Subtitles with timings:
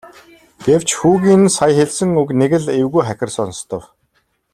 [0.65, 3.83] Гэвч хүүгийн нь сая хэлсэн үг нэг л эвгүй хахир сонстов.